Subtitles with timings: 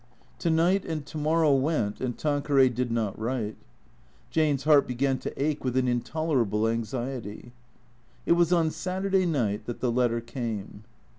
[0.39, 3.55] To night and to morrow went, and Tanqueray did not write.
[4.31, 7.51] Jane's heart began to ache with an intolerable anxiety.
[8.25, 10.85] It was on Saturday night that the letter came.